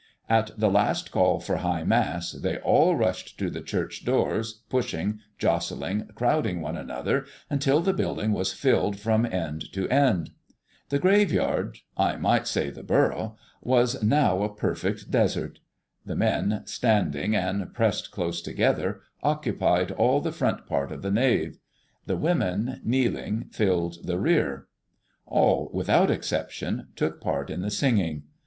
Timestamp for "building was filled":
7.93-8.99